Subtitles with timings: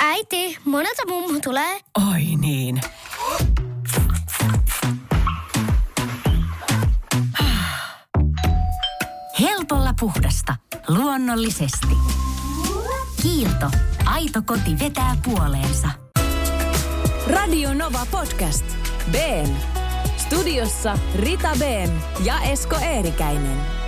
[0.00, 1.80] Äiti, monelta mummu tulee?
[2.12, 2.80] Oi niin.
[9.40, 10.56] Helpolla puhdasta.
[10.88, 11.96] Luonnollisesti.
[13.22, 13.70] Kiilto.
[14.04, 15.88] Aito koti vetää puoleensa.
[17.26, 18.64] Radio Nova Podcast.
[19.12, 19.56] Ben.
[20.16, 21.90] Studiossa Rita Ben
[22.24, 23.83] ja Esko Eerikäinen.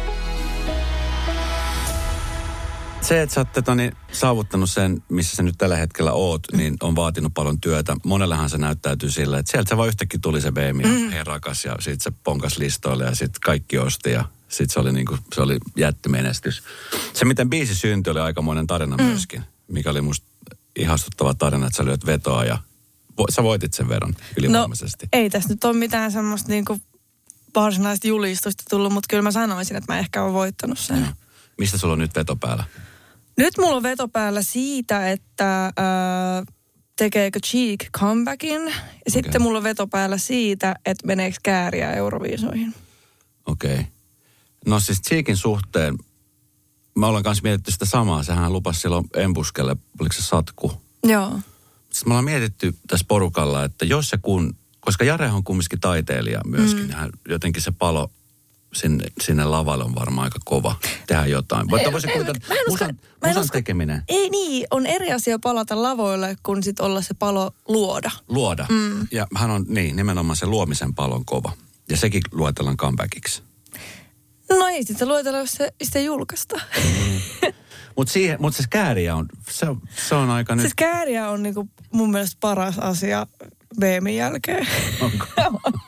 [3.09, 6.97] Se, että sä oot toni, saavuttanut sen, missä sä nyt tällä hetkellä oot, niin on
[6.97, 7.97] vaatinut paljon työtä.
[8.05, 11.11] Monellehan se näyttäytyy sillä, että sieltä se vaan yhtäkkiä tuli se beemi ja mm.
[11.11, 14.93] hei rakas ja sit se ponkas listoille ja sitten kaikki osti ja sitten se oli,
[14.93, 16.63] niinku, se oli jättimenestys.
[17.13, 19.05] Se, miten biisi syntyi, oli aikamoinen tarina mm.
[19.05, 20.27] myöskin, mikä oli musta
[20.77, 22.59] ihastuttava tarina, että sä lyöt vetoa ja
[23.19, 25.07] vo, sä voitit sen veron ylivoimaisesti.
[25.07, 26.81] No, ei tässä nyt ole mitään semmoista niinku
[27.55, 31.01] varsinaista julistusta tullut, mutta kyllä mä sanoisin, että mä ehkä olen voittanut sen.
[31.01, 31.13] Ja.
[31.59, 32.65] Mistä sulla on nyt veto päällä?
[33.37, 35.75] Nyt mulla on veto päällä siitä, että äh,
[36.97, 38.63] tekeekö Cheek comebackin.
[39.05, 39.41] Ja sitten Okei.
[39.41, 42.75] mulla on veto päällä siitä, että meneekö kääriä Euroviisoihin.
[43.47, 43.75] Okei.
[43.75, 43.85] Okay.
[44.67, 45.99] No siis Cheekin suhteen,
[46.95, 48.23] mä olen kanssa mietitty sitä samaa.
[48.23, 50.73] Sehän lupasi silloin Embuskelle, oliko se Satku?
[51.05, 51.41] Joo.
[51.91, 56.41] Sitten me ollaan mietitty tässä porukalla, että jos se kun, koska Jare on kumminkin taiteilija
[56.47, 56.93] myöskin, mm.
[56.93, 58.11] hän, jotenkin se palo
[58.75, 60.75] sinne, sinne lavalle on varmaan aika kova
[61.07, 61.67] tehdä jotain.
[61.71, 62.33] Mutta voisi usko-
[62.69, 67.03] musan, mä musan usko- tekeminen, Ei niin, on eri asia palata lavoille, kun sit olla
[67.03, 68.11] se palo luoda.
[68.29, 68.67] luoda.
[68.69, 69.07] Mm.
[69.11, 71.53] Ja hän on niin, nimenomaan se luomisen palon kova.
[71.91, 73.43] Ja sekin luetellaan comebackiksi.
[74.51, 76.61] No ei sitä luetella, jos se, sitä julkaista.
[77.97, 79.67] Mutta mut se kääriä on, se,
[80.09, 80.63] se on aika nyt...
[80.63, 83.27] Siis kääriä on niinku mun mielestä paras asia
[83.81, 84.67] BMin jälkeen.
[85.01, 85.27] Onko?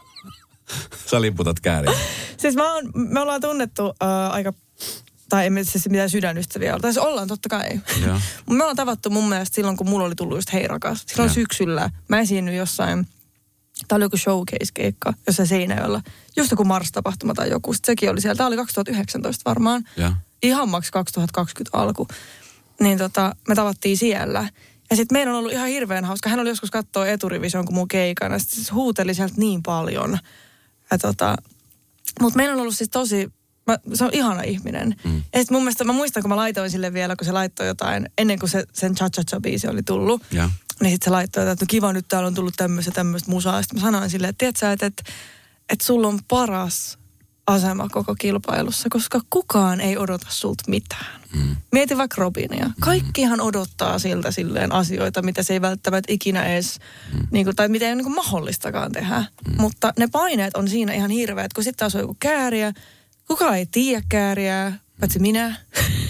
[1.06, 1.92] Sä liputat kääriä.
[2.36, 3.94] siis mä oon, me ollaan tunnettu uh,
[4.30, 4.52] aika,
[5.28, 6.80] tai emme siis mitään sydänystäviä ole.
[6.80, 7.80] Tai siis ollaan totta kai.
[8.06, 8.20] Joo.
[8.46, 11.04] Mut me ollaan tavattu mun mielestä silloin, kun mulla oli tullut just Hei rakas.
[11.06, 11.34] Silloin Joo.
[11.34, 13.06] syksyllä mä esiinnyin jossain,
[13.88, 16.02] tää oli joku showcase-keikka jossain Seinäjoella.
[16.36, 17.72] Just joku Mars-tapahtuma tai joku.
[17.72, 18.36] Sitten sekin oli siellä.
[18.36, 19.84] Tää oli 2019 varmaan.
[19.96, 20.12] Joo.
[20.42, 22.08] Ihan maks 2020 alku.
[22.80, 24.48] Niin tota, me tavattiin siellä.
[24.90, 26.30] Ja sitten meidän on ollut ihan hirveän hauska.
[26.30, 28.38] Hän oli joskus katsoa eturivision kuin mun keikana.
[28.38, 30.18] Sitten se huuteli sieltä niin paljon.
[30.90, 31.36] Ja tota,
[32.20, 33.32] mutta meillä on ollut siis tosi,
[33.66, 34.96] mä, se on ihana ihminen.
[35.04, 35.22] Mm.
[35.34, 38.38] Ja mun mielestä, mä muistan, kun mä laitoin sille vielä, kun se laittoi jotain, ennen
[38.38, 40.22] kuin se, sen cha cha biisi oli tullut.
[40.30, 40.50] Ja.
[40.80, 43.62] Niin sitten se laittoi, että no kiva, nyt täällä on tullut tämmöistä tämmöistä musaa.
[43.62, 45.02] Sitten mä sanoin silleen, että tiedätkö sä, että, että,
[45.68, 46.98] että sulla on paras
[47.46, 51.17] asema koko kilpailussa, koska kukaan ei odota sulta mitään.
[51.34, 51.56] Mm.
[51.72, 52.70] Mieti vaikka Robinia.
[52.80, 56.78] Kaikkihan odottaa siltä silleen asioita, mitä se ei välttämättä ikinä edes,
[57.12, 57.26] mm.
[57.30, 59.18] niin kuin, tai mitä ei ole niin kuin mahdollistakaan tehdä.
[59.18, 59.60] Mm.
[59.60, 62.72] Mutta ne paineet on siinä ihan hirveät, kun sitten taas on joku kääriä,
[63.28, 65.56] kukaan ei tiedä kääriä, paitsi minä.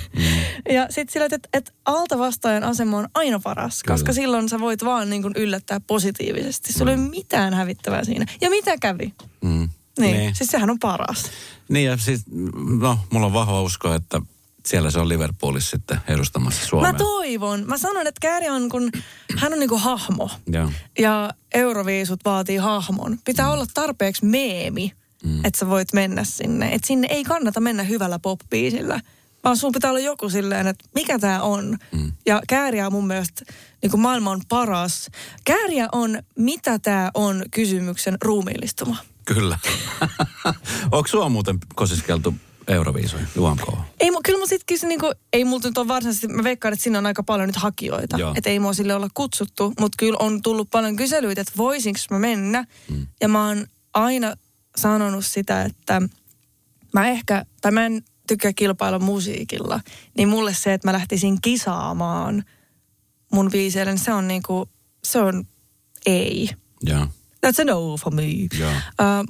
[0.74, 3.94] ja sitten sillä, että, että alta vastaajan asema on aina paras, Kyllä.
[3.94, 6.72] koska silloin sä voit vaan niin kuin yllättää positiivisesti.
[6.72, 8.26] Sulla ei ole mitään hävittävää siinä.
[8.40, 9.14] Ja mitä kävi?
[9.42, 9.68] Mm.
[9.98, 10.34] Niin, Niin.
[10.34, 11.30] siis sehän on paras.
[11.68, 12.22] Niin ja siis,
[12.80, 14.20] no, mulla on vahva usko, että
[14.68, 16.92] siellä se on Liverpoolissa sitten edustamassa Suomea.
[16.92, 17.64] Mä toivon.
[17.66, 18.92] Mä sanon, että Kääri on kun,
[19.36, 20.30] hän on niinku hahmo.
[20.46, 20.70] Joo.
[20.98, 23.18] Ja Euroviisut vaatii hahmon.
[23.24, 23.52] Pitää mm.
[23.52, 24.92] olla tarpeeksi meemi,
[25.24, 25.44] mm.
[25.44, 26.72] että sä voit mennä sinne.
[26.72, 29.00] Että sinne ei kannata mennä hyvällä pop-biisillä.
[29.44, 31.78] Vaan sun pitää olla joku silleen, että mikä tää on.
[31.92, 32.12] Mm.
[32.26, 33.44] Ja Kääriä on mun mielestä
[33.82, 35.10] niin kuin maailman paras.
[35.44, 38.96] Kääriä on, mitä tää on kysymyksen ruumiillistuma.
[39.24, 39.58] Kyllä.
[40.92, 42.34] Onko sua muuten kosiskeltu
[42.68, 43.62] Euroviisoihin, UMK?
[44.00, 46.72] Ei, mu- kyllä mun sit kyllä se niinku, ei multa nyt ole varsinaisesti, mä veikkaan,
[46.72, 48.16] että sinne on aika paljon nyt hakijoita.
[48.36, 52.18] Että ei mua sille olla kutsuttu, mutta kyllä on tullut paljon kyselyitä, että voisinko mä
[52.18, 52.64] mennä.
[52.90, 53.06] Mm.
[53.20, 54.34] Ja mä oon aina
[54.76, 56.02] sanonut sitä, että
[56.94, 59.80] mä ehkä, tai mä en tykkää kilpailla musiikilla,
[60.16, 62.44] niin mulle se, että mä lähtisin kisaamaan
[63.32, 64.68] mun biiseille, niin se on niinku,
[65.04, 65.44] se on
[66.06, 66.50] ei.
[66.82, 67.06] Joo.
[67.46, 68.22] That's a no for me.
[68.58, 68.70] Joo.
[68.70, 68.76] Uh,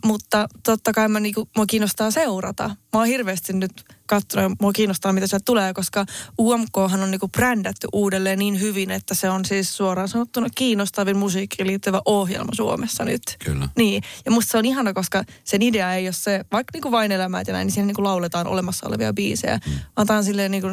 [0.05, 2.69] mutta totta kai mä, niinku, mua kiinnostaa seurata.
[2.69, 6.07] Mä oon hirveästi nyt katsonut, ja mua kiinnostaa mitä sieltä tulee, koska
[6.41, 11.67] UMKhan on niinku brändätty uudelleen niin hyvin, että se on siis suoraan sanottuna kiinnostavin musiikkiin
[11.67, 13.23] liittyvä ohjelma Suomessa nyt.
[13.45, 13.69] Kyllä.
[13.77, 17.13] Niin, ja musta se on ihana, koska sen idea ei ole se, vaikka niinku vain
[17.13, 19.73] elämää ja näin, niin siinä niinku lauletaan olemassa olevia biisejä, mm.
[19.97, 20.69] vaan tää on silleen niinku,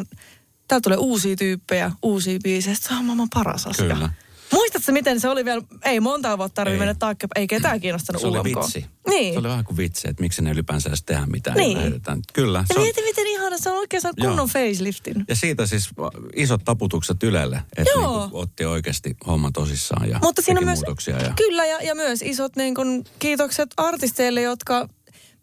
[0.68, 3.94] täällä tulee uusia tyyppejä, uusia biisejä, se on maailman paras asia.
[3.94, 4.10] Kyllä.
[4.52, 8.26] Muistatko miten se oli vielä, ei monta vuotta tarvitse mennä taaksepäin, ei ketään kiinnostanut Se
[8.26, 8.46] oli UMK.
[8.46, 8.86] vitsi.
[9.08, 9.32] Niin.
[9.32, 11.56] Se oli vähän kuin vitsi, että miksi ne ylipäänsä edes tehdä mitään.
[11.56, 11.78] Niin.
[11.78, 12.20] lähetetään.
[12.32, 12.58] Kyllä.
[12.58, 15.24] Ja Se on, mieti miten ihana, se on oikein saanut kunnon faceliftin.
[15.28, 15.88] ja siitä siis
[16.36, 18.20] isot taputukset Ylelle, että Joo.
[18.20, 21.16] niinku otti oikeasti homman tosissaan ja Mutta siinä on myös, muutoksia.
[21.16, 21.32] Ja...
[21.36, 24.88] kyllä ja, ja myös isot niin kun, kiitokset artisteille, jotka,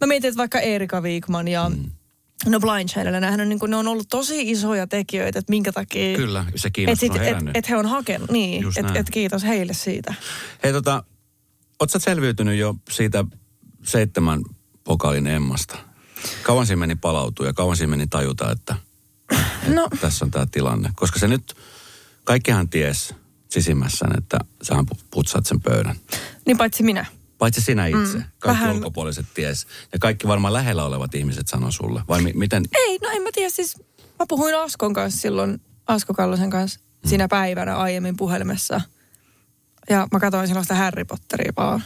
[0.01, 1.91] mä mietin, että vaikka Erika Viikman ja mm.
[2.45, 5.72] No Blind Channel, nämähän on, niin kuin, ne on ollut tosi isoja tekijöitä, että minkä
[5.72, 6.18] takia...
[6.18, 7.57] Kyllä, se Että kiinnostus on et, herännyt.
[7.57, 10.13] et he on hakenut, niin, että et kiitos heille siitä.
[10.63, 11.04] Hei tota,
[11.80, 13.25] oot sä selviytynyt jo siitä
[13.84, 14.42] seitsemän
[14.84, 15.78] pokaalin emmasta?
[16.44, 18.75] Kauan siinä meni palautua ja kauan siinä meni tajuta, että,
[19.68, 20.90] No, että tässä on tämä tilanne.
[20.95, 21.54] Koska se nyt,
[22.24, 23.13] kaikkihan ties
[23.50, 25.95] sisimmässään, että sähän pu- putsaat sen pöydän.
[26.45, 27.06] niin paitsi minä.
[27.44, 28.18] Paitsi sinä itse.
[28.18, 29.68] Mm, kaikki vähän- ulkopuoliset ties.
[29.94, 32.01] Ja kaikki varmaan lähellä olevat ihmiset sanoo sulle.
[32.07, 32.63] Vai mi- miten?
[32.75, 33.78] Ei, no en mä tiedä, siis
[34.19, 37.10] mä puhuin Askon kanssa silloin, Asko Kallosen kanssa Mm.
[37.10, 38.81] sinä päivänä aiemmin puhelimessa.
[39.90, 41.84] Ja mä katsoin silloin sitä Harry Potteria vaan.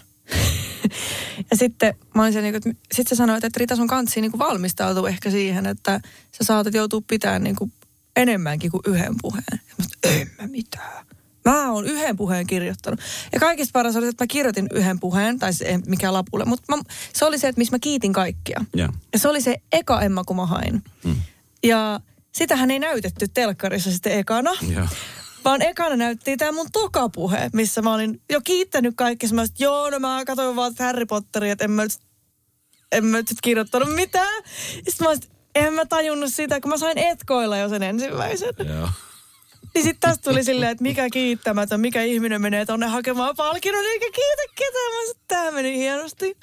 [1.51, 4.39] ja sitten mä olin siellä, niin että sit sä sanoit, että Rita sun kansi niin
[4.39, 5.99] valmistautuu ehkä siihen, että
[6.31, 7.73] sä saatat joutua pitämään niin kuin
[8.15, 9.43] enemmänkin kuin yhden puheen.
[9.51, 11.05] Ja mä sanoin, en mä mitään.
[11.47, 12.99] Mä oon yhden puheen kirjoittanut.
[13.33, 16.75] Ja kaikista paras oli, että mä kirjoitin yhden puheen, tai se ei mikään lapulle, mutta
[16.75, 16.83] mä,
[17.13, 18.65] se oli se, että missä mä kiitin kaikkia.
[18.75, 18.89] Joo.
[19.13, 20.83] Ja se oli se eka Emma, kun mä hain.
[21.03, 21.15] Mm.
[21.63, 21.99] Ja
[22.35, 24.51] sitähän ei näytetty telkkarissa sitten ekana.
[24.73, 24.87] Joo.
[25.45, 29.27] Vaan ekana näyttiin tämä mun tokapuhe, missä mä olin jo kiittänyt kaikki.
[29.27, 31.91] Mä olin, että joo, no mä katsoin vaan Harry Potteria, että en mä nyt,
[32.91, 34.43] en mä nyt kirjoittanut mitään.
[34.73, 35.21] Sitten mä olin,
[35.55, 38.53] en mä tajunnut sitä, kun mä sain etkoilla jo sen ensimmäisen.
[38.67, 38.89] Joo.
[39.73, 44.05] Niin sitten tästä tuli silleen, että mikä kiittämätön, mikä ihminen menee tonne hakemaan palkinnon eikä
[44.15, 44.91] kiitä ketään.
[44.91, 46.37] Mä sanoin, että tämä meni hienosti.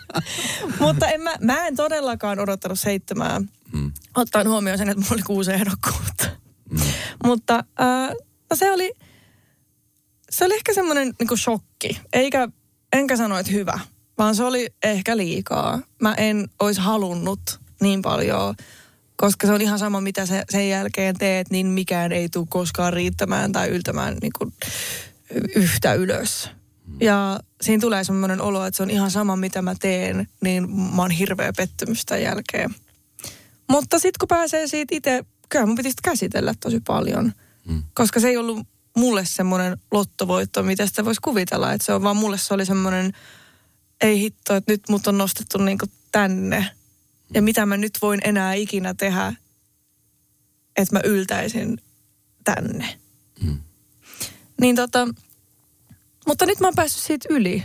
[0.80, 3.40] Mutta en mä, mä en todellakaan odottanut seitsemää,
[3.72, 3.92] Mm.
[4.16, 6.24] ottaen huomioon sen, että mulla oli kuusi ehdokkuutta.
[7.26, 8.10] Mutta äh,
[8.50, 8.92] no se oli,
[10.30, 12.00] se oli ehkä semmoinen niin shokki.
[12.12, 12.48] Eikä,
[12.92, 13.80] enkä sano, että hyvä,
[14.18, 15.80] vaan se oli ehkä liikaa.
[16.02, 17.40] Mä en olisi halunnut
[17.80, 18.54] niin paljon,
[19.20, 22.92] koska se on ihan sama, mitä se, sen jälkeen teet, niin mikään ei tule koskaan
[22.92, 24.52] riittämään tai yltämään niin kuin
[25.54, 26.50] yhtä ylös.
[27.00, 31.02] Ja siinä tulee semmoinen olo, että se on ihan sama, mitä mä teen, niin mä
[31.02, 32.74] oon hirveä pettymys tämän jälkeen.
[33.70, 37.32] Mutta sitten kun pääsee siitä itse, kyllä mun piti sitä käsitellä tosi paljon.
[37.68, 37.82] Mm.
[37.94, 41.72] Koska se ei ollut mulle semmoinen lottovoitto, mitä sitä voisi kuvitella.
[41.72, 43.12] Että se on vaan mulle se oli semmoinen,
[44.00, 46.70] ei hitto, että nyt mut on nostettu niinku tänne.
[47.34, 49.32] Ja mitä mä nyt voin enää ikinä tehdä,
[50.76, 51.80] että mä yltäisin
[52.44, 52.98] tänne.
[53.44, 53.58] Mm.
[54.60, 55.08] Niin tota,
[56.26, 57.64] mutta nyt mä oon päässyt siitä yli.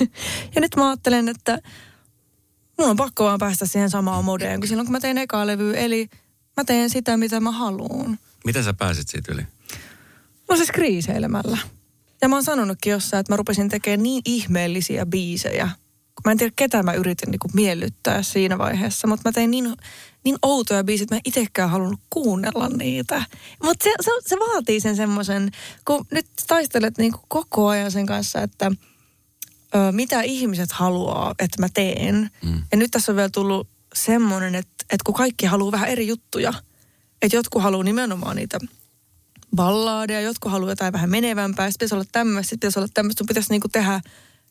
[0.54, 1.58] ja nyt mä ajattelen, että
[2.78, 5.76] mun on pakko vaan päästä siihen samaan modeen kuin silloin, kun mä tein ekaa levyä.
[5.76, 6.08] Eli
[6.56, 8.18] mä teen sitä, mitä mä haluan.
[8.44, 9.42] Miten sä pääsit siitä yli?
[10.50, 11.58] No siis kriiseilemällä.
[12.22, 15.70] Ja mä oon sanonutkin jossain, että mä rupesin tekemään niin ihmeellisiä biisejä.
[16.24, 19.76] Mä en tiedä, ketä mä yritin niinku miellyttää siinä vaiheessa, mutta mä tein niin,
[20.24, 23.24] niin outoja että mä en itsekään halunnut kuunnella niitä.
[23.62, 25.50] Mutta se, se, se, vaatii sen semmoisen,
[25.84, 28.72] kun nyt taistelet niinku koko ajan sen kanssa, että
[29.74, 32.30] ö, mitä ihmiset haluaa, että mä teen.
[32.42, 32.62] Mm.
[32.72, 36.52] Ja nyt tässä on vielä tullut semmoinen, että, että kun kaikki haluaa vähän eri juttuja.
[37.22, 38.58] Että jotkut haluaa nimenomaan niitä
[39.56, 43.26] ballaadeja, jotkut haluaa jotain vähän menevämpää, sitten pitäisi olla tämmöistä, sitten pitäisi olla tämmöistä, sun
[43.26, 44.00] pitäisi niinku tehdä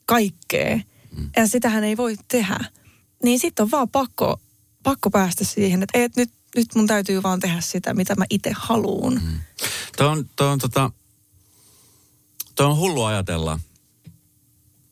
[0.05, 0.79] kaikkea.
[1.17, 1.29] Mm.
[1.37, 2.59] Ja sitähän ei voi tehdä.
[3.23, 4.39] Niin sitten on vaan pakko,
[4.83, 8.51] pakko päästä siihen, että et nyt, nyt mun täytyy vaan tehdä sitä, mitä mä itse
[8.55, 9.13] haluun.
[9.13, 9.39] Mm.
[9.97, 10.91] Tuo on, on, tota,
[12.55, 13.59] tuo on hullu ajatella.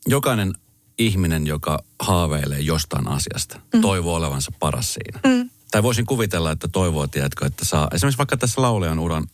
[0.06, 0.54] Jokainen
[0.98, 3.80] ihminen, joka haaveilee jostain asiasta, mm.
[3.80, 5.20] toivoo olevansa paras siinä.
[5.24, 5.50] Mm.
[5.70, 9.26] Tai voisin kuvitella, että toivoo, tiedätkö, että saa, esimerkiksi vaikka tässä laulajan uran,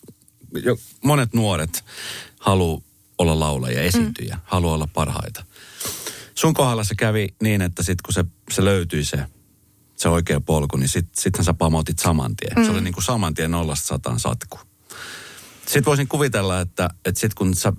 [0.63, 1.85] jo, monet nuoret
[2.41, 2.81] haluaa
[3.19, 4.41] olla laulajia, esiintyjä, mm.
[4.45, 5.45] haluaa olla parhaita.
[6.39, 9.27] Sun kohdalla se kävi niin, että sitten kun se, se löytyi se,
[9.97, 12.53] se oikea polku, niin sit, sittenhän sä pamautit saman tien.
[12.57, 12.65] Mm.
[12.65, 14.59] Se oli niin kuin saman tien nollasta sataan satku.
[15.67, 17.73] Sitten voisin kuvitella, että, että sitten kun sä,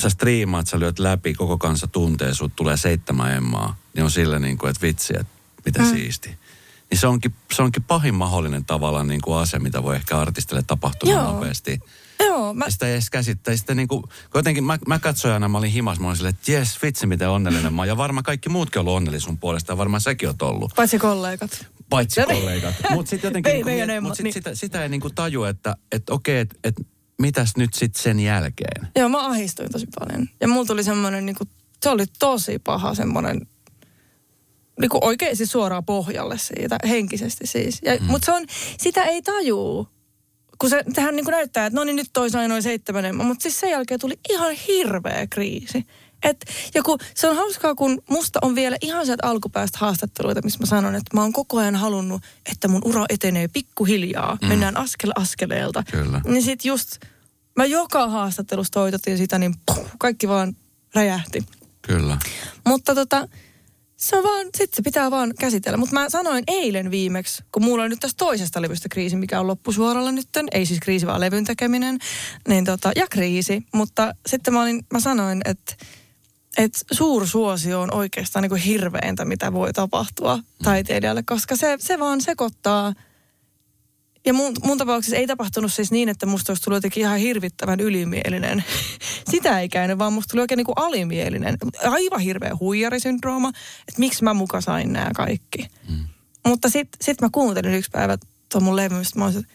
[0.00, 4.38] sä striimaat, sä lyöt läpi, koko kansa tuntee, sut tulee seitsemän emmaa, niin on sille
[4.38, 5.32] niin kuin, että vitsi, että
[5.64, 5.90] mitä mm.
[5.90, 6.38] siisti.
[6.90, 10.62] Niin se onkin, se onkin pahin mahdollinen tavallaan niin kuin ase, mitä voi ehkä artistille
[10.66, 11.80] tapahtua nopeasti.
[12.20, 13.56] Joo, mä, sitä ei edes käsittää.
[13.56, 14.02] Sitä niin kuin,
[14.34, 17.74] jotenkin mä, mä katsojana, mä olin himas, mä olin silleen, että jes, vitsi miten onnellinen
[17.74, 17.88] mä oon.
[17.88, 20.72] Ja varmaan kaikki muutkin on ollut onnellisia sun puolesta, ja varmaan säkin oot ollut.
[20.76, 21.66] paitsi kollegat.
[21.90, 22.74] Paitsi Ja ne- kollegat.
[22.90, 24.32] Mutta sitten jotenkin, Ei miet- emot, mut sit niin.
[24.34, 26.74] sitä, sitä ei niinku taju, että et, okei, että et,
[27.22, 28.88] mitäs nyt sitten sen jälkeen.
[28.96, 30.28] Joo, mä ahistuin tosi paljon.
[30.40, 31.48] Ja mulla tuli semmoinen, niin kuin,
[31.82, 33.46] se oli tosi paha semmoinen,
[34.80, 37.78] niin kuin oikein siis suoraan pohjalle siitä, henkisesti siis.
[37.84, 38.06] Ja, mm.
[38.06, 38.46] Mutta se on,
[38.78, 39.88] sitä ei tajuu.
[40.58, 43.42] Kun se tähän niin kuin näyttää, että no niin nyt toi sai noin seitsemän mutta
[43.42, 45.86] siis sen jälkeen tuli ihan hirveä kriisi.
[46.24, 46.44] Et,
[46.74, 50.66] ja kun, se on hauskaa, kun musta on vielä ihan sieltä alkupäästä haastatteluita, missä mä
[50.66, 54.38] sanon, että mä oon koko ajan halunnut, että mun ura etenee pikkuhiljaa.
[54.42, 54.48] Mm.
[54.48, 55.82] Mennään askel askeleelta.
[55.90, 56.20] Kyllä.
[56.24, 56.96] Niin sit just,
[57.56, 60.56] mä joka haastattelussa toitotin sitä, niin puh, kaikki vaan
[60.94, 61.46] räjähti.
[61.82, 62.18] Kyllä.
[62.66, 63.28] Mutta tota,
[64.04, 65.76] se on vaan, sit se pitää vaan käsitellä.
[65.76, 69.46] Mutta mä sanoin eilen viimeksi, kun mulla on nyt tästä toisesta levystä kriisi, mikä on
[69.46, 71.98] loppusuoralla nyt, ei siis kriisi, vaan levyn tekeminen,
[72.48, 73.66] niin tota, ja kriisi.
[73.74, 75.74] Mutta sitten mä, olin, mä sanoin, että
[76.58, 82.20] että suursuosio on oikeastaan niin kuin hirveintä, mitä voi tapahtua taiteilijalle, koska se, se vaan
[82.20, 82.92] sekoittaa.
[84.26, 87.80] Ja mun, mun tapauksessa ei tapahtunut siis niin, että musta olisi tullut jotenkin ihan hirvittävän
[87.80, 88.64] ylimielinen.
[89.30, 91.56] Sitä ei käynyt, vaan musta tuli oikein niin kuin alimielinen.
[91.82, 93.48] Aivan hirveä huijarisyndrooma,
[93.88, 95.66] että miksi mä muka sain nämä kaikki.
[95.88, 96.04] Mm.
[96.46, 98.18] Mutta sitten sit mä kuuntelin yksi päivä
[98.52, 99.46] tuon mun levy, mä olisin,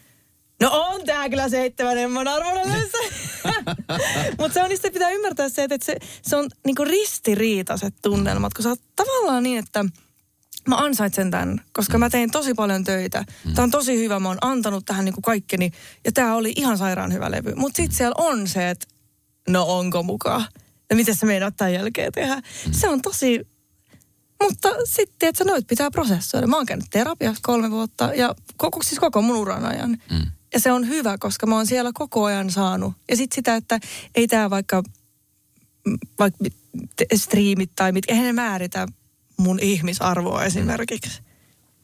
[0.62, 2.68] No on tää kyllä seitsemän emmon arvoinen
[4.40, 8.64] Mutta se on, niin pitää ymmärtää se, että se, se on niinku ristiriitaiset tunnelmat, kun
[8.64, 9.86] sä oot tavallaan niin, että
[10.68, 13.26] mä ansaitsen tämän, koska mä tein tosi paljon töitä.
[13.56, 15.72] Tämä on tosi hyvä, mä oon antanut tähän niinku kaikkeni
[16.06, 17.56] ja tämä oli ihan sairaan hyvä levy.
[17.56, 18.88] Mutta sitten siellä on se, että
[19.48, 20.46] no onko mukaan?
[20.90, 22.42] Ja miten se meinaat tämän jälkeen tehdä?
[22.72, 23.48] Se on tosi
[24.44, 26.48] mutta sitten, että noit pitää prosessoida.
[26.48, 29.90] Mä oon käynyt terapiassa kolme vuotta ja koko, siis koko mun uran ajan.
[29.90, 30.26] Mm.
[30.54, 32.94] Ja se on hyvä, koska mä oon siellä koko ajan saanut.
[33.10, 33.80] Ja sitten sitä, että
[34.16, 34.84] ei tämä vaikka,
[36.20, 36.46] vaikka
[37.16, 38.88] striimit tai mitkä, eihän ne määritä
[39.40, 41.22] mun ihmisarvoa esimerkiksi.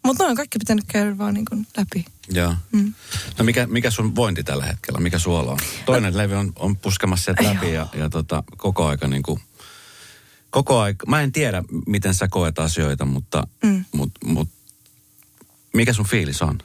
[0.03, 2.05] Mutta noin kaikki pitänyt käydä vaan niin kuin läpi.
[2.29, 2.55] Joo.
[2.71, 2.93] Mm.
[3.37, 4.99] No mikä, mikä sun vointi tällä hetkellä?
[4.99, 5.59] Mikä suola on?
[5.85, 6.17] Toinen no.
[6.17, 9.39] levy on, on puskemassa sieltä läpi ja, ja tota, koko aika niin kuin,
[10.49, 13.85] koko aika, mä en tiedä miten sä koet asioita, mutta mm.
[13.91, 14.49] mut, mut,
[15.73, 16.57] mikä sun fiilis on?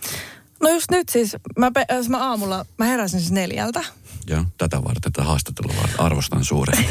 [0.61, 3.85] No just nyt siis, mä, äh, mä aamulla, mä heräsin siis neljältä.
[4.27, 6.01] Joo, tätä varten, tätä haastattelua varten.
[6.01, 6.87] Arvostan suuresti.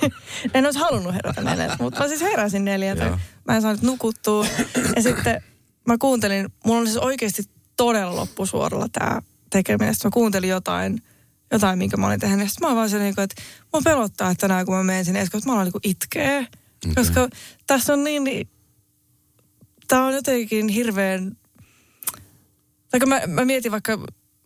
[0.54, 3.04] en olisi halunnut herätä neljältä, mutta mä siis heräsin neljältä.
[3.04, 3.18] Joo.
[3.48, 4.46] Mä en saanut nukuttua.
[4.96, 5.42] Ja sitten
[5.86, 7.42] mä kuuntelin, mulla oli siis oikeasti
[7.76, 9.94] todella loppusuoralla tämä tekeminen.
[9.94, 11.02] Sitten mä kuuntelin jotain,
[11.52, 12.50] jotain, minkä mä olin tehnyt.
[12.50, 15.50] Sitten mä vaan se, niin että mä pelottaa, että tänään kun mä menen sinne, koska
[15.50, 16.38] mä aloin niin itkeä.
[16.38, 16.94] Okay.
[16.94, 17.28] Koska
[17.66, 18.48] tässä on niin, niin
[19.88, 21.36] tämä on jotenkin hirveän
[22.90, 23.98] tai mä, mä mietin vaikka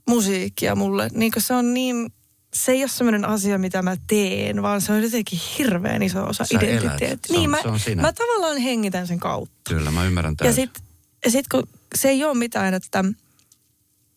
[0.09, 2.13] musiikkia mulle, niin se on niin,
[2.55, 6.45] se ei ole sellainen asia, mitä mä teen, vaan se on jotenkin hirveän iso osa
[6.51, 7.39] identiteettiä.
[7.39, 7.59] Niin, mä,
[8.01, 9.55] mä tavallaan hengitän sen kautta.
[9.69, 10.63] Kyllä, mä ymmärrän täysin.
[10.63, 10.83] Ja sitten
[11.29, 13.05] sit, kun se ei ole mitään, että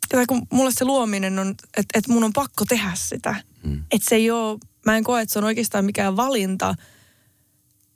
[0.10, 3.36] tai kun mulle se luominen on, että, että mun on pakko tehdä sitä.
[3.64, 3.84] Hmm.
[3.92, 6.76] Että se ei ole, mä en koe, että se on oikeastaan mikään valinta.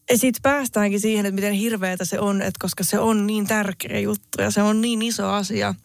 [0.09, 3.99] Ja sitten päästäänkin siihen, että miten hirveätä se on, että koska se on niin tärkeä
[3.99, 5.75] juttu ja se on niin iso asia–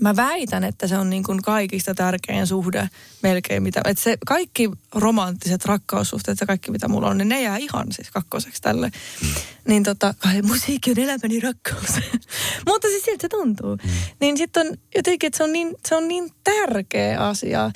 [0.00, 2.88] Mä väitän, että se on niin kuin kaikista tärkein suhde
[3.22, 3.62] melkein.
[3.62, 7.86] Mitä, että se kaikki romanttiset rakkaussuhteet ja kaikki mitä mulla on, niin ne jää ihan
[7.90, 8.90] siis kakkoseksi tälle.
[9.22, 9.28] Mm.
[9.68, 11.90] Niin tota, ai musiikki on elämäni rakkaus.
[12.68, 13.76] Mutta siis siltä se tuntuu.
[13.76, 13.90] Mm.
[14.20, 17.70] Niin sitten on jotenkin, että se on niin, se on niin tärkeä asia.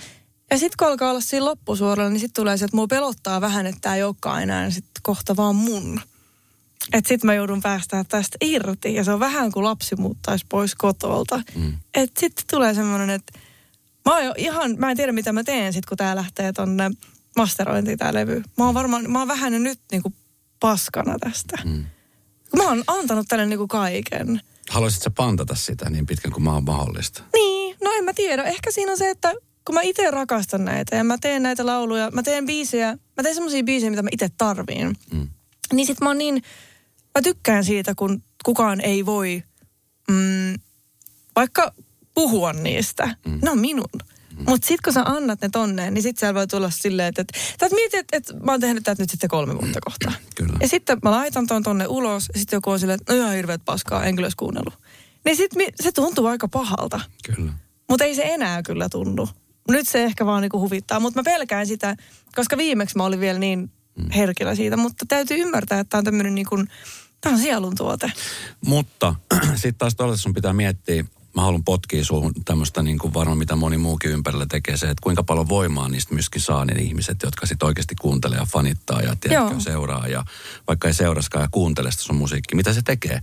[0.51, 3.67] Ja sitten kun alkaa olla siinä loppusuoralla, niin sitten tulee se, että mua pelottaa vähän,
[3.67, 6.01] että tämä ei olekaan enää sit kohta vaan mun.
[6.93, 10.75] Että sit mä joudun päästään tästä irti ja se on vähän kuin lapsi muuttaisi pois
[10.75, 11.43] kotolta.
[11.55, 11.73] Mm.
[11.95, 13.39] Että sitten tulee semmoinen, että
[14.05, 16.91] mä oon ihan, mä en tiedä mitä mä teen sit kun tää lähtee tonne
[17.37, 18.43] masterointiin tää levy.
[18.59, 20.13] Mä oon varmaan, mä oon vähän nyt niinku
[20.61, 21.59] paskana tästä.
[21.65, 21.85] Mm.
[22.57, 24.41] Mä oon antanut tälle niinku kaiken.
[24.71, 27.23] Haluaisit sä pantata sitä niin pitkän kuin mä oon mahdollista?
[27.35, 28.43] Niin, no en mä tiedä.
[28.43, 29.33] Ehkä siinä on se, että
[29.65, 33.35] kun mä itse rakastan näitä ja mä teen näitä lauluja, mä teen biisejä, mä teen
[33.35, 34.97] semmoisia biisejä, mitä mä itse tarviin.
[35.13, 35.29] Mm.
[35.73, 36.43] Niin sit mä oon niin
[37.15, 39.43] mä tykkään siitä, kun kukaan ei voi
[40.11, 40.55] mm,
[41.37, 41.73] vaikka
[42.15, 43.17] puhua niistä.
[43.27, 43.39] Mm.
[43.43, 43.89] Ne on minun.
[44.39, 44.45] Mm.
[44.49, 47.39] Mutta sitten kun sä annat ne tonne, niin sitten siellä voi tulla silleen, että, että,
[47.53, 50.13] että mietit, että, että mä oon tehnyt tätä nyt sitten kolme vuotta kohta.
[50.37, 50.59] Kyllä.
[50.61, 53.35] Ja sitten mä laitan ton tonne ulos, ja sitten joku on silleen, että no ihan
[53.35, 54.75] hirveet paskaa, en kyllä kuunnellut.
[55.25, 57.01] Niin sitten se tuntuu aika pahalta.
[57.35, 57.53] Kyllä.
[57.89, 59.29] Mutta ei se enää kyllä tunnu.
[59.71, 61.97] Nyt se ehkä vaan niinku huvittaa, mutta mä pelkään sitä,
[62.35, 63.69] koska viimeksi mä olin vielä niin mm.
[64.17, 66.57] Herkillä siitä, mutta täytyy ymmärtää, että tämä on tämmöinen niinku,
[67.21, 68.13] Tämä on sielun tuote.
[68.67, 69.15] Mutta
[69.55, 73.57] sitten taas tuolla sun pitää miettiä, mä haluan potkia suhun tämmöistä niin kuin varmaan mitä
[73.57, 77.47] moni muukin ympärillä tekee se, että kuinka paljon voimaa niistä myöskin saa ne ihmiset, jotka
[77.47, 80.25] sitten oikeasti kuuntelee ja fanittaa ja tiedätkö, seuraa ja
[80.69, 83.21] vaikka ei seuraskaan ja kuuntele sitä sun musiikkia, mitä se tekee.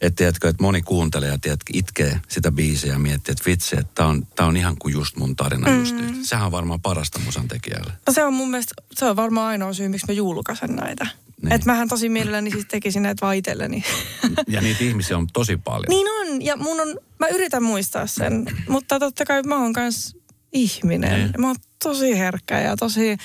[0.00, 3.92] Että tiedätkö, että moni kuuntelee ja tiedätkö, itkee sitä biisiä ja miettii, että vitsi, että
[3.94, 5.78] tämä on, tää on ihan kuin just mun tarina mm.
[5.78, 6.16] just nyt.
[6.22, 7.92] Sehän on varmaan parasta musan tekijälle.
[8.06, 11.06] No se on mun mielestä, se on varmaan ainoa syy, miksi mä julkaisen näitä.
[11.42, 11.52] Niin.
[11.52, 13.84] Että mähän tosi mielelläni siis tekisin näitä vaan itselleni.
[14.48, 15.88] Ja niitä ihmisiä on tosi paljon.
[15.88, 20.16] Niin on, ja mun on, mä yritän muistaa sen, mutta totta kai mä oon kans
[20.52, 21.18] ihminen.
[21.18, 21.32] Niin.
[21.38, 23.16] Mä oon tosi herkkä ja tosi,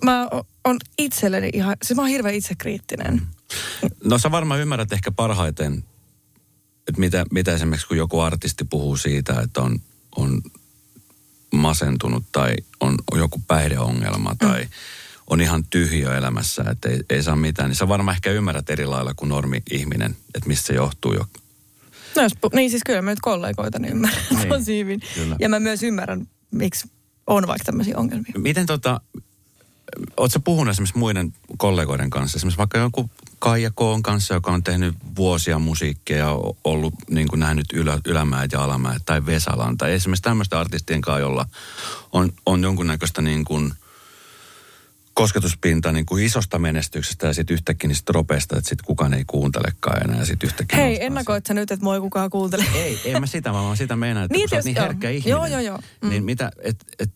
[0.00, 0.28] to, mä
[0.64, 3.22] oon itselleni ihan, siis mä oon hirveän itsekriittinen.
[4.04, 5.84] No sä varmaan ymmärrät ehkä parhaiten,
[6.88, 9.78] että mitä, mitä esimerkiksi kun joku artisti puhuu siitä, että on,
[10.16, 10.42] on
[11.52, 14.70] masentunut tai on joku päihdeongelma tai mm
[15.32, 18.86] on ihan tyhjö elämässä, että ei, ei saa mitään, niin sä varmaan ehkä ymmärrät eri
[18.86, 21.26] lailla kuin normi-ihminen, että mistä se johtuu jo.
[22.16, 25.00] No jos, niin siis kyllä mä nyt kollegoita niin ymmärrän niin, tosi hyvin.
[25.14, 25.36] kyllä.
[25.40, 26.90] Ja mä myös ymmärrän, miksi
[27.26, 28.32] on vaikka tämmöisiä ongelmia.
[28.38, 29.00] Miten tota,
[30.16, 34.94] ootko puhunut esimerkiksi muiden kollegoiden kanssa, esimerkiksi vaikka jonkun Kaija Koon kanssa, joka on tehnyt
[35.16, 36.30] vuosia musiikkia ja
[36.64, 41.20] ollut niin kuin nähnyt ylä, ylämäät ja alamäät, tai Vesalan, tai esimerkiksi tämmöisten artistien kanssa,
[41.20, 41.46] jolla
[42.12, 43.72] on, on jonkunnäköistä niin kuin
[45.14, 50.04] kosketuspinta niin kuin isosta menestyksestä ja sitten yhtäkkiä niistä tropeista, että sitten kukaan ei kuuntelekaan
[50.04, 52.64] enää ja sitten yhtäkkiä Hei, ennakoit sä nyt, että moi kukaan kuuntele?
[52.74, 54.76] ei, en mä sitä, vaan mä sitä meinaan, että Niin, niin, kun sä oot niin
[54.76, 54.84] joo.
[54.84, 55.30] herkkä ihminen.
[55.30, 55.78] Joo, joo, joo.
[56.02, 56.08] Mm.
[56.08, 57.10] Niin mitä, et, et,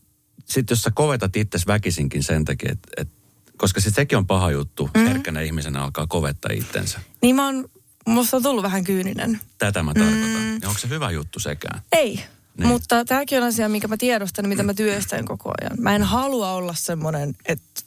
[0.46, 3.08] sit jos sä kovetat itses väkisinkin sen takia, että et,
[3.56, 5.04] koska sit sekin on paha juttu, mm.
[5.04, 7.00] herkkänä ihmisenä alkaa kovettaa itsensä.
[7.22, 7.68] Niin mä oon,
[8.06, 9.40] musta on tullut vähän kyyninen.
[9.58, 10.42] Tätä mä tarkoitan.
[10.42, 10.58] Mm.
[10.62, 11.80] Ja onko se hyvä juttu sekään?
[11.92, 12.24] Ei.
[12.58, 12.68] Niin.
[12.68, 15.82] Mutta tämäkin on asia, minkä mä tiedostan mitä mä työstän koko ajan.
[15.82, 17.82] Mä en halua olla semmoinen, että...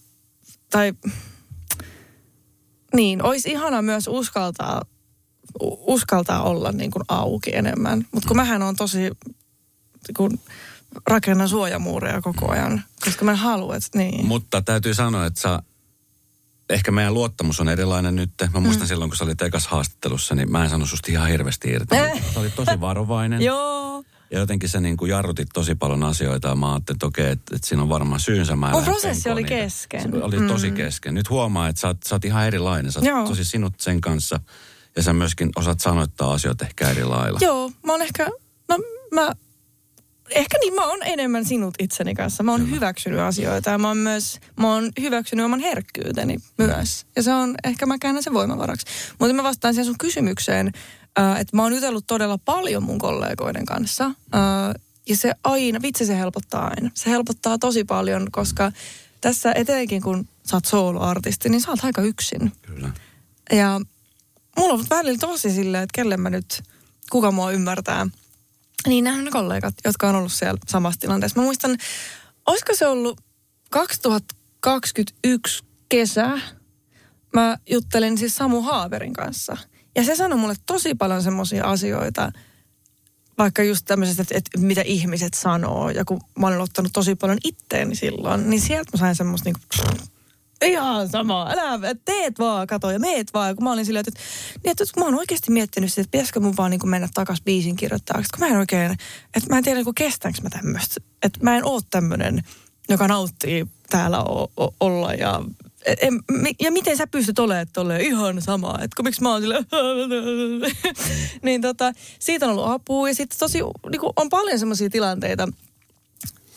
[0.69, 0.93] Tai...
[2.93, 4.81] Niin, olisi ihana myös uskaltaa,
[5.79, 8.05] uskaltaa olla niin kuin auki enemmän.
[8.11, 9.11] Mutta kun mähän on tosi...
[10.17, 10.39] Kun
[11.07, 14.25] rakennan suojamuureja koko ajan, koska mä en halua, että niin.
[14.25, 15.59] Mutta täytyy sanoa, että sä,
[16.69, 18.31] ehkä meidän luottamus on erilainen nyt.
[18.53, 18.87] Mä muistan mm.
[18.87, 21.95] silloin, kun sä olit ekas haastattelussa, niin mä en sano susta ihan hirveästi irti.
[21.95, 22.23] Eh.
[22.33, 23.41] Sä olit tosi varovainen.
[23.41, 24.03] Joo.
[24.31, 27.55] Ja jotenkin sä niin kuin jarrutit tosi paljon asioita ja mä ajattelin, että okei, että,
[27.55, 28.55] että siinä on varmaan syynsä.
[28.55, 29.55] Mä Mun lähde prosessi oli niitä.
[29.55, 30.01] kesken.
[30.01, 31.13] Se oli tosi kesken.
[31.13, 32.91] Nyt huomaa, että sä oot, sä oot ihan erilainen.
[32.91, 33.27] Sä oot Joo.
[33.27, 34.39] tosi sinut sen kanssa.
[34.95, 37.39] Ja sä myöskin osaat sanoittaa asioita ehkä eri lailla.
[37.41, 38.29] Joo, mä oon ehkä,
[38.69, 38.77] no
[39.13, 39.31] mä,
[40.31, 42.43] ehkä niin mä oon enemmän sinut itseni kanssa.
[42.43, 42.75] Mä oon Kyllä.
[42.75, 47.05] hyväksynyt asioita ja mä oon myös, mä oon hyväksynyt oman herkkyyteni myös.
[47.15, 48.85] Ja se on, ehkä mä käännän sen voimavaraksi.
[49.19, 50.71] Mutta mä vastaan siihen sun kysymykseen,
[51.19, 54.05] äh, että mä oon jutellut todella paljon mun kollegoiden kanssa.
[54.05, 56.91] Äh, ja se aina, vitsi se helpottaa aina.
[56.93, 58.71] Se helpottaa tosi paljon, koska
[59.21, 62.51] tässä etenkin kun sä oot soloartisti, niin sä oot aika yksin.
[62.61, 62.89] Kyllä.
[63.51, 63.81] Ja
[64.57, 66.63] mulla on välillä tosi silleen, että kelle mä nyt,
[67.09, 68.07] kuka mua ymmärtää.
[68.87, 71.39] Niin nämä on kollegat, jotka on ollut siellä samassa tilanteessa.
[71.39, 71.77] Mä muistan,
[72.45, 73.21] olisiko se ollut
[73.69, 76.39] 2021 kesä,
[77.33, 79.57] mä juttelin siis Samu Haaverin kanssa.
[79.95, 82.31] Ja se sanoi mulle tosi paljon semmoisia asioita,
[83.37, 85.89] vaikka just tämmöisestä, että, että mitä ihmiset sanoo.
[85.89, 89.61] Ja kun mä olen ottanut tosi paljon itteeni silloin, niin sieltä mä sain semmoista niinku,
[90.65, 93.47] ihan sama, älä, teet vaan, kato ja meet vaan.
[93.49, 94.21] Ja kun mä olin silleen, että,
[94.63, 97.09] niin, että kun mä oon oikeasti miettinyt sitä, että pitäisikö mun vaan niin kuin mennä
[97.13, 98.29] takas biisin kirjoittajaksi.
[98.37, 98.91] Kun mä en oikein,
[99.35, 101.01] että mä en tiedä niin kestäänkö mä tämmöistä.
[101.23, 102.43] Että mä en oo tämmöinen,
[102.89, 105.41] joka nauttii täällä o- o- olla ja
[106.01, 106.19] en,
[106.61, 109.65] ja miten sä pystyt olemaan tolleen ihan sama, että kun miksi mä oon silleen,
[111.43, 115.47] niin tota, siitä on ollut apua ja sitten tosi, niin on paljon semmoisia tilanteita,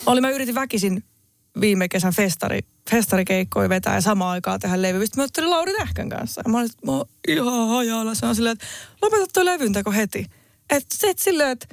[0.07, 1.05] oli mä yritin väkisin
[1.61, 2.61] viime kesän festari,
[2.91, 5.07] festarikeikkoja vetää ja samaan aikaan tehdä levy.
[5.07, 6.43] Sitten mä juttelin Lauri Tähkän kanssa.
[6.45, 8.15] Ja mä olin, että mä oon ihan hajalla.
[8.15, 8.67] Se on silleen, että
[9.03, 10.27] lopeta toi levynteko heti.
[10.71, 11.67] Että teet silleen, että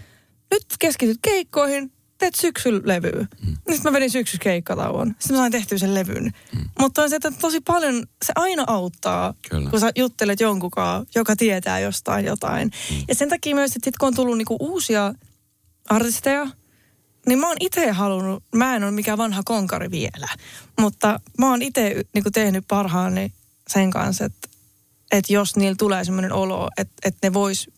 [0.51, 3.27] nyt keskityt keikkoihin, teet syksyllä levyä.
[3.45, 3.55] Mm.
[3.55, 5.07] Sitten mä vedin syksyssä keikkatauon.
[5.07, 6.23] Sitten mä sain tehtyä sen levyn.
[6.23, 6.69] Mm.
[6.79, 9.69] Mutta on se, että tosi paljon, se aina auttaa, Kyllä.
[9.69, 12.71] kun sä juttelet jonkunkaan, joka tietää jostain jotain.
[12.91, 13.03] Mm.
[13.07, 15.13] Ja sen takia myös, että sit kun on tullut niinku uusia
[15.89, 16.47] artisteja,
[17.27, 20.27] niin mä oon itse halunnut, mä en ole mikään vanha konkari vielä,
[20.79, 23.33] mutta mä oon itse niin tehnyt parhaani
[23.67, 24.49] sen kanssa, että,
[25.11, 27.69] että jos niillä tulee semmoinen olo, että, että ne vois,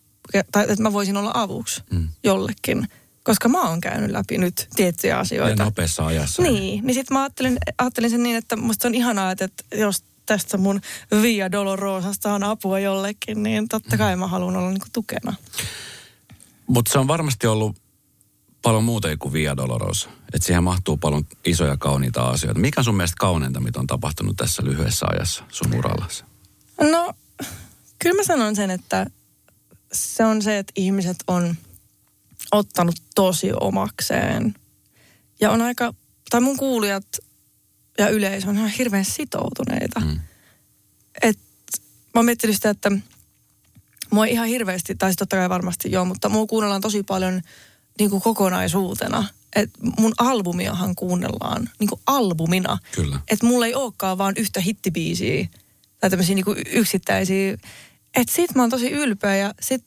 [0.51, 2.07] tai että mä voisin olla avuksi mm.
[2.23, 2.87] jollekin,
[3.23, 5.63] koska mä oon käynyt läpi nyt tiettyjä Ja asioita.
[5.63, 6.41] nopeassa ajassa.
[6.41, 10.03] Niin, niin sitten mä ajattelin, ajattelin sen niin, että musta on ihanaa, että, että jos
[10.25, 10.81] tästä mun
[11.21, 15.33] Via Dolorosasta on apua jollekin, niin totta kai mä haluan olla niin tukena.
[16.67, 17.80] Mutta se on varmasti ollut
[18.61, 20.09] paljon muuta kuin Via Dolorosa.
[20.33, 22.59] Että siihen mahtuu paljon isoja kauniita asioita.
[22.59, 26.23] Mikä on sun mielestä kauneinta, mitä on tapahtunut tässä lyhyessä ajassa sun urallasi?
[26.91, 27.13] No,
[27.99, 29.05] kyllä mä sanon sen, että
[29.93, 31.55] se on se, että ihmiset on
[32.51, 34.55] ottanut tosi omakseen.
[35.41, 35.93] Ja on aika,
[36.29, 37.05] tai mun kuulijat
[37.97, 39.99] ja yleisö on ihan hirveän sitoutuneita.
[39.99, 40.19] Mm.
[41.21, 41.39] Et,
[42.13, 42.91] mä oon miettinyt sitä, että
[44.11, 47.41] mua ihan hirveästi, tai siis totta kai varmasti joo, mutta mua kuunnellaan tosi paljon
[48.01, 49.27] niin kuin kokonaisuutena.
[49.55, 52.77] Et mun albumiahan kuunnellaan niin kuin albumina.
[52.91, 53.19] Kyllä.
[53.31, 55.47] Että mulla ei olekaan vaan yhtä hittibiisiä
[55.99, 57.53] tai tämmöisiä niin yksittäisiä.
[58.15, 59.83] Että sit mä oon tosi ylpeä ja sit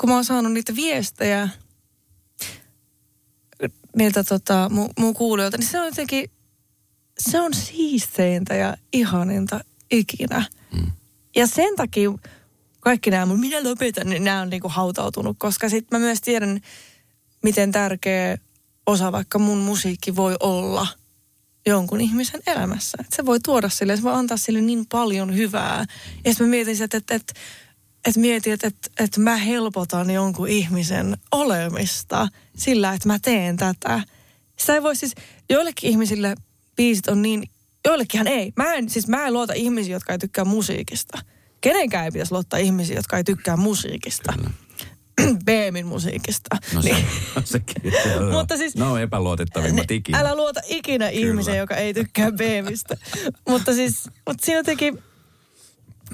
[0.00, 1.48] kun mä oon saanut niitä viestejä
[3.96, 6.30] niiltä tota, mun, mun kuulijoilta, niin se on jotenkin,
[7.18, 9.60] se on siisteintä ja ihaninta
[9.90, 10.44] ikinä.
[10.74, 10.92] Mm.
[11.36, 12.10] Ja sen takia
[12.80, 16.60] kaikki nämä mun minä lopetan, niin nämä on niinku hautautunut, koska sitten mä myös tiedän,
[17.42, 18.38] miten tärkeä
[18.86, 20.86] osa vaikka mun musiikki voi olla
[21.66, 22.98] jonkun ihmisen elämässä.
[23.00, 25.84] Et se voi tuoda sille, se voi antaa sille niin paljon hyvää.
[26.24, 27.32] Ja sitten mä mietin, että, että, että,
[28.04, 34.02] että mietin, että, että, että mä helpotan jonkun ihmisen olemista sillä, että mä teen tätä.
[34.58, 35.14] Sitä ei voi siis,
[35.50, 36.34] joillekin ihmisille
[36.76, 37.50] biisit on niin,
[37.84, 38.52] joillekinhan ei.
[38.56, 41.18] Mä en, siis mä en luota ihmisiä, jotka ei tykkää musiikista.
[41.60, 44.32] Kenenkään ei pitäisi luottaa ihmisiä, jotka ei tykkää musiikista.
[44.32, 44.50] Kyllä.
[45.44, 46.56] Beemin musiikista.
[46.74, 47.06] No se, Niin.
[47.44, 47.82] sekin.
[48.38, 50.18] Mutta siis- No epäluotettavimmat ikinä.
[50.18, 52.96] Älä luota ikinä ihmiseen, joka ei tykkää Beemistä.
[53.48, 54.98] mutta siis, mutta siinä jotenkin,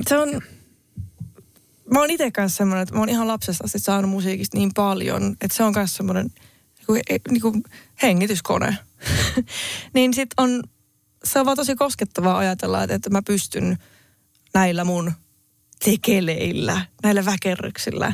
[0.09, 0.29] se on,
[1.93, 5.37] mä oon itse kanssa semmoinen, että mä oon ihan lapsesta asti saanut musiikista niin paljon,
[5.41, 6.27] että se on myös semmoinen
[6.79, 7.63] niin kuin, niin kuin
[8.03, 8.79] hengityskone.
[9.95, 10.63] niin sit on,
[11.25, 13.79] se on vaan tosi koskettavaa ajatella, että, että mä pystyn
[14.55, 15.13] näillä mun
[15.85, 18.13] tekeleillä, näillä väkerryksillä,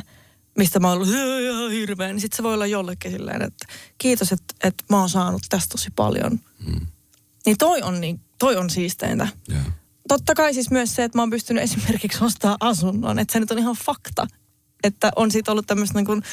[0.57, 3.65] mistä mä oon ollut "Hö, ihan hirveä, niin sitten se voi olla jollekin silleen, että
[3.97, 6.39] kiitos, että, että mä oon saanut tästä tosi paljon.
[6.65, 6.87] Mm.
[7.45, 9.27] Niin toi on, niin, toi on siisteintä.
[9.47, 9.59] Joo.
[10.07, 13.51] Totta kai siis myös se, että mä oon pystynyt esimerkiksi ostaa asunnon, että se nyt
[13.51, 14.27] on ihan fakta.
[14.83, 16.23] Että on siitä ollut tämmöistä niin kuin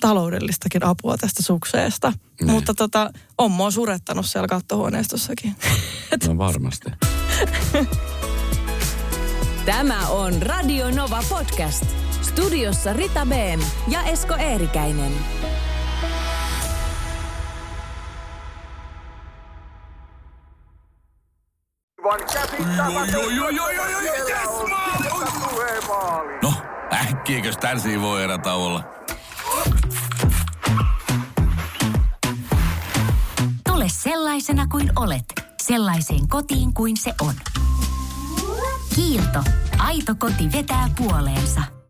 [0.00, 2.12] taloudellistakin apua tästä sukseesta.
[2.40, 2.50] Niin.
[2.50, 5.56] Mutta tota, on mua surettanut siellä kattohuoneistossakin.
[6.28, 6.90] No varmasti.
[9.66, 12.03] Tämä on Radio Nova Podcast.
[12.34, 15.12] Studiossa Rita Beem ja Esko Eerikäinen.
[26.42, 26.52] No,
[26.92, 28.84] äkkiäkös tän voi erätä olla?
[33.68, 35.24] Tule sellaisena kuin olet,
[35.62, 37.34] sellaiseen kotiin kuin se on.
[38.94, 39.44] Kiilto.
[39.78, 41.83] Aito koti vetää puoleensa.